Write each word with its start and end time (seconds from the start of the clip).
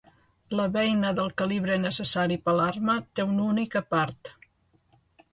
La 0.59 0.63
beina 0.75 1.09
del 1.17 1.27
calibre 1.41 1.75
necessari 1.83 2.37
per 2.47 2.51
a 2.53 2.55
l'arma 2.59 2.95
té 3.19 3.25
una 3.33 3.45
única 3.53 3.83
part. 3.95 4.33